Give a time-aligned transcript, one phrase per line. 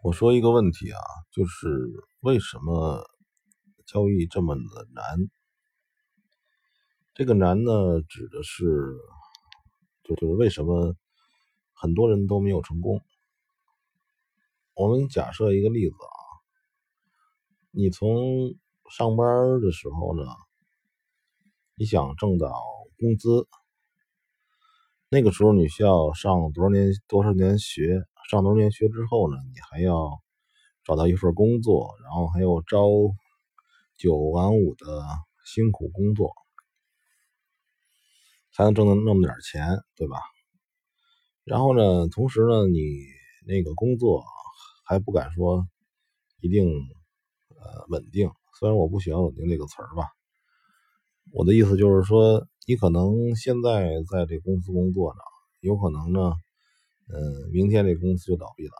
[0.00, 1.00] 我说一个问题啊，
[1.32, 1.68] 就是
[2.20, 3.04] 为什么
[3.84, 5.28] 交易这么的难？
[7.14, 8.96] 这个难呢，指的是，
[10.04, 10.94] 就就是为什么
[11.72, 13.02] 很多人都没有成功？
[14.74, 16.14] 我们假设一个例子啊，
[17.72, 18.54] 你从
[18.90, 20.22] 上班的时候呢，
[21.74, 22.52] 你想挣到
[22.98, 23.48] 工资，
[25.08, 28.04] 那个时候你需要上多少年多少年学？
[28.28, 30.20] 上多年学之后呢，你还要
[30.84, 32.86] 找到一份工作，然后还要朝
[33.96, 34.84] 九晚五的
[35.46, 36.34] 辛苦工作，
[38.52, 40.18] 才能挣到那么点钱，对吧？
[41.44, 43.06] 然后呢，同时呢，你
[43.46, 44.22] 那个工作
[44.84, 45.66] 还不敢说
[46.42, 46.66] 一定
[47.48, 50.04] 呃稳定，虽然我不喜欢“稳定”这个词儿吧，
[51.32, 55.20] 我的意思就是说，你可能现在在这公司工作呢，
[55.60, 56.34] 有可能呢。
[57.10, 58.72] 嗯，明天这公司就倒闭了，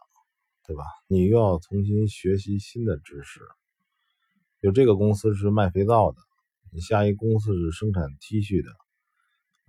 [0.67, 0.85] 对吧？
[1.07, 3.41] 你又要重新学习新的知识。
[4.61, 6.19] 就这个公司是卖肥皂的，
[6.73, 8.71] 你下一公司是生产 T 恤的，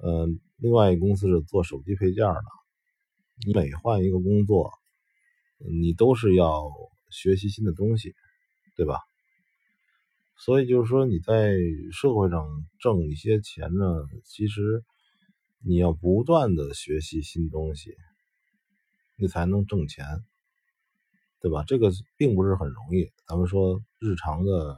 [0.03, 2.43] 嗯，另外一个公司是做手机配件的。
[3.45, 4.71] 你每换一个工作，
[5.59, 6.69] 你都是要
[7.09, 8.13] 学习新的东西，
[8.75, 8.99] 对吧？
[10.35, 11.55] 所以就是说，你在
[11.91, 12.45] 社会上
[12.79, 14.83] 挣一些钱呢，其实
[15.63, 17.95] 你要不断的学习新东西。
[19.19, 20.23] 你才能挣钱，
[21.41, 21.63] 对吧？
[21.67, 23.11] 这个并不是很容易。
[23.27, 24.77] 咱们说日常的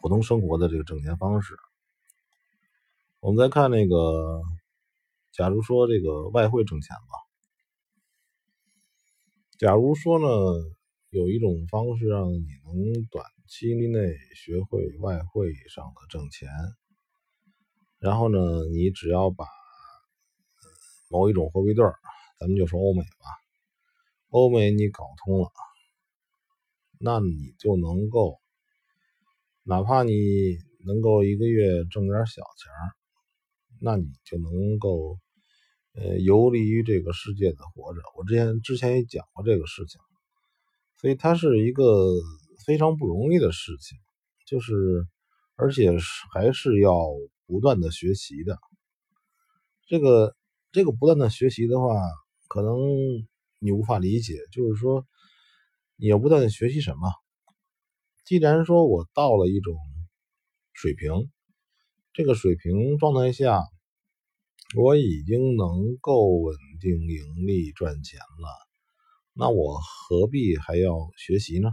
[0.00, 1.56] 普通生活的这个挣钱方式，
[3.20, 4.42] 我们再看那个，
[5.32, 7.18] 假如说这个外汇挣钱吧，
[9.58, 10.26] 假如说呢，
[11.10, 16.48] 有一种方式让你能短期内学会外汇上的挣钱，
[17.98, 19.44] 然后呢，你只要把
[21.10, 21.96] 某一种货币对儿。
[22.38, 23.26] 咱们就说欧美吧，
[24.28, 25.50] 欧美你搞通了，
[27.00, 28.38] 那你就能够，
[29.64, 30.12] 哪怕你
[30.86, 32.94] 能够一个月挣点小钱儿，
[33.80, 35.18] 那你就能够，
[35.94, 38.00] 呃，游离于这个世界的活着。
[38.16, 40.00] 我之前之前也讲过这个事情，
[40.96, 42.12] 所以它是一个
[42.64, 43.98] 非常不容易的事情，
[44.46, 45.08] 就是
[45.56, 45.90] 而且
[46.32, 46.94] 还是要
[47.46, 48.56] 不断的学习的。
[49.88, 50.36] 这个
[50.70, 51.96] 这个不断的学习的话。
[52.48, 52.76] 可能
[53.60, 55.06] 你无法理解，就是说
[55.96, 57.12] 你要不断的学习什么？
[58.24, 59.76] 既然说我到了一种
[60.72, 61.30] 水平，
[62.12, 63.62] 这个水平状态下，
[64.76, 68.48] 我已经能够稳定盈利赚钱了，
[69.34, 71.70] 那我何必还要学习呢？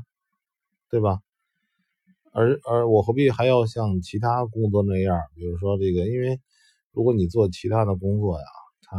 [0.90, 1.19] 对吧？
[2.31, 6.40] 而而我何必还要像其他工作那样，比如说这个，因为
[6.92, 8.46] 如果你做其他的工作呀。
[8.88, 8.97] 它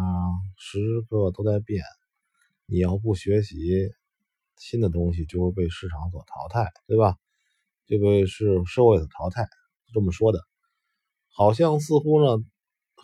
[0.56, 1.84] 时时刻刻都在变，
[2.66, 3.56] 你要不学习
[4.56, 7.16] 新的东西，就会被市场所淘汰，对吧？
[7.86, 9.46] 这个是社会的淘汰，
[9.94, 10.40] 这么说的。
[11.28, 12.44] 好像似乎呢，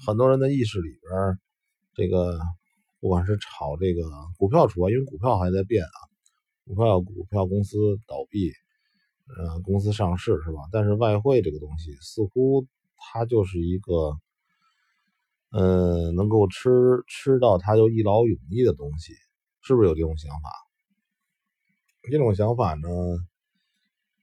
[0.07, 1.39] 很多人的意识里边，
[1.95, 2.41] 这个
[3.01, 4.03] 不管是炒这个
[4.37, 5.99] 股票除外，因为股票还在变啊，
[6.65, 7.79] 股票股票公司
[8.09, 8.51] 倒闭，
[9.29, 10.69] 呃，公司上市是吧？
[10.73, 12.67] 但是外汇这个东西，似乎
[12.97, 14.19] 它就是一个。
[15.53, 16.71] 嗯，能够吃
[17.07, 19.13] 吃到它就一劳永逸的东西，
[19.63, 20.51] 是不是有这种想法？
[22.11, 22.89] 这种想法呢，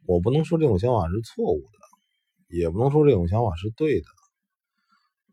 [0.06, 4.08] 我不能说这种想法是错误的，也不能说这种想法是对的。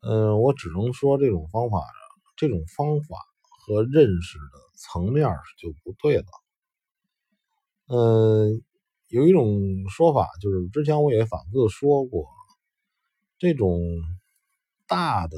[0.03, 1.81] 嗯，我只能说这种方法，
[2.37, 3.17] 这种方法
[3.67, 6.25] 和认识的层面就不对了。
[7.89, 8.63] 嗯，
[9.09, 12.27] 有一种说法，就是之前我也反复说过，
[13.39, 13.81] 这种
[14.89, 15.37] 大的。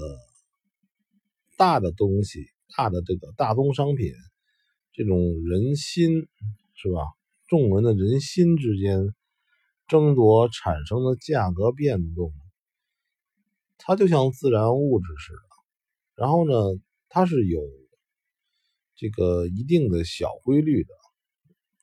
[1.59, 2.47] 大的东西，
[2.77, 4.13] 大的这个大宗商品，
[4.93, 6.29] 这种人心
[6.77, 7.01] 是吧？
[7.49, 9.13] 众人的人心之间
[9.89, 12.33] 争夺产生的价格变动，
[13.77, 15.41] 它就像自然物质似的。
[16.15, 17.61] 然后呢，它是有
[18.95, 20.91] 这个一定的小规律的，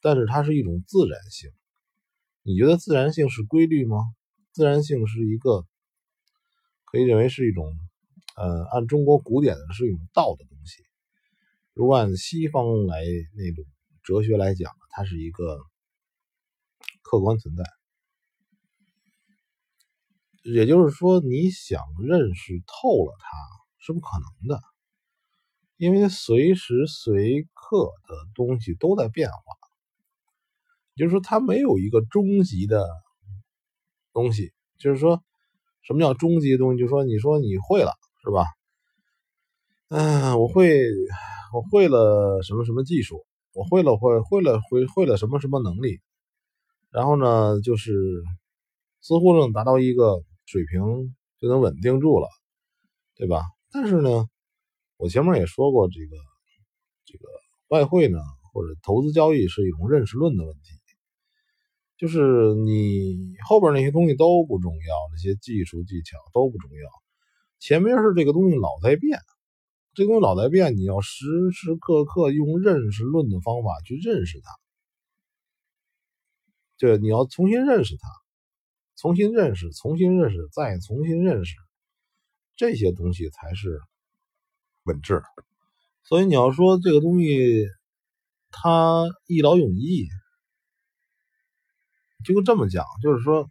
[0.02, 1.52] 但是它是一种自然性。
[2.44, 3.98] 你觉得自然性是规律吗？
[4.54, 5.66] 自然性是一个
[6.86, 7.78] 可以认为是一种。
[8.36, 10.84] 呃，按中国古典的是一种道的东西，
[11.74, 13.02] 如果按西方来
[13.36, 13.66] 那种
[14.04, 15.58] 哲学来讲，它是一个
[17.02, 17.64] 客观存在。
[20.44, 23.38] 也就是说，你想认识透了它
[23.80, 24.62] 是不可能的，
[25.78, 29.38] 因为随时随刻的东西都在变化。
[30.96, 32.88] 就是说，它没有一个终极的
[34.14, 34.54] 东西。
[34.78, 35.24] 就是说，
[35.82, 36.80] 什么叫终极的东西？
[36.80, 37.94] 就是说，你说你会了。
[38.26, 38.48] 是吧？
[39.90, 40.82] 嗯，我会，
[41.54, 43.24] 我会了什么什么技术，
[43.54, 46.02] 我会了会会了会会了什么什么能力，
[46.90, 47.94] 然后呢，就是
[49.02, 52.28] 似乎能达到一个水平就能稳定住了，
[53.16, 53.44] 对吧？
[53.72, 54.28] 但是呢，
[54.98, 56.18] 我前面也说过，这个
[57.06, 57.26] 这个
[57.68, 58.18] 外汇呢，
[58.54, 60.62] 或者投资交易是一种认识论的问题，
[61.98, 66.90] 就是你后边那些东西都不重要，那些技术技巧都不重要，
[67.60, 69.20] 前面是这个东西老在变。
[69.94, 74.52] 这东西老在变，你要时时刻刻用认识论的方法去认识它。
[76.78, 78.10] 对，你要重新认识它，
[78.98, 81.56] 重新认识，重新认识，再重新认识，
[82.58, 83.80] 这些东西才是
[84.84, 85.24] 本质。
[86.04, 87.66] 所以你要说这个东西
[88.52, 90.10] 它一劳永逸，
[92.26, 93.50] 就这么讲，就是说，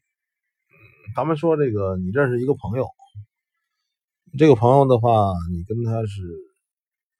[1.16, 2.86] 咱们说这个，你认识一个朋友。
[4.36, 6.22] 这个朋友的话，你跟他是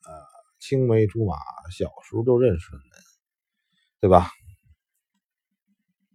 [0.03, 0.13] 呃
[0.59, 1.37] 青梅竹马，
[1.71, 2.89] 小时候就认识的人，
[4.01, 4.31] 对吧？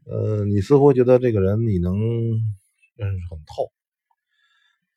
[0.06, 1.98] 呃，你似乎觉得这个人你能
[2.98, 3.72] 认识很透，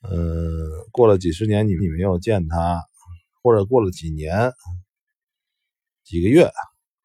[0.00, 2.82] 呃，过了几十年你你没有见他，
[3.40, 4.52] 或者过了几年、
[6.02, 6.50] 几个月，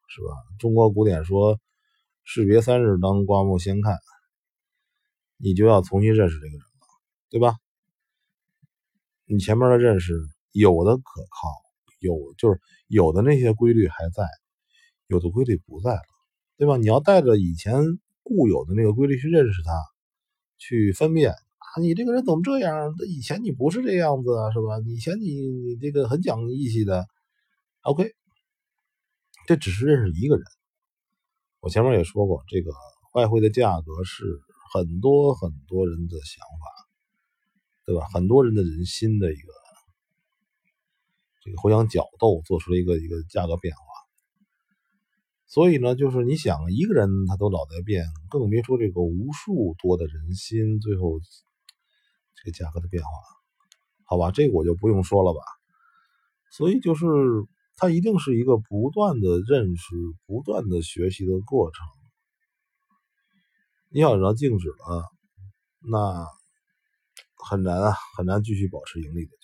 [0.08, 0.34] 是吧？
[0.58, 1.60] 中国古典说
[2.24, 3.96] “士别三日，当刮目相看”，
[5.38, 6.86] 你就要重新认识这个人了，
[7.30, 7.54] 对吧？
[9.30, 10.14] 你前面的认识
[10.52, 11.48] 有的可靠，
[12.00, 14.24] 有就是有的那些规律还在，
[15.06, 16.00] 有的规律不在了，
[16.56, 16.78] 对吧？
[16.78, 17.82] 你要带着以前
[18.22, 19.70] 固有的那个规律去认识他，
[20.56, 22.94] 去分辨啊，你这个人怎么这样？
[23.06, 24.78] 以前你不是这样子啊，是吧？
[24.86, 27.06] 以前你你这个很讲义气的
[27.82, 28.14] ，OK，
[29.46, 30.44] 这只是认识一个人。
[31.60, 32.72] 我前面也说过，这个
[33.12, 34.24] 外汇的价格是
[34.72, 36.87] 很多很多人的想法。
[37.88, 38.06] 对吧？
[38.12, 39.48] 很多人的人心的一个
[41.40, 43.80] 这个互相角斗，做出了一个一个价格变化。
[45.46, 51.18] 所以呢，就是你想一个人他都老在变，更别说这个无数多的人心，最后
[52.34, 53.08] 这个价格的变化，
[54.04, 54.32] 好吧？
[54.32, 55.40] 这个我就不用说了吧。
[56.50, 57.06] 所以就是
[57.74, 59.96] 它一定是一个不断的认识、
[60.26, 61.86] 不断的学习的过程。
[63.88, 65.10] 你要让静止了，
[65.90, 66.37] 那。
[67.38, 69.37] 很难啊，很难继续保持盈利的。